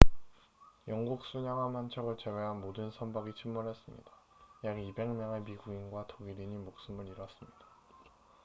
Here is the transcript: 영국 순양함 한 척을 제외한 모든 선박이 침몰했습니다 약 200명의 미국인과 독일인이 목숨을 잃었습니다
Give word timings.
영국 0.87 1.23
순양함 1.25 1.75
한 1.75 1.91
척을 1.91 2.17
제외한 2.17 2.59
모든 2.59 2.89
선박이 2.89 3.35
침몰했습니다 3.35 4.11
약 4.63 4.75
200명의 4.75 5.43
미국인과 5.43 6.07
독일인이 6.07 6.57
목숨을 6.57 7.05
잃었습니다 7.07 7.65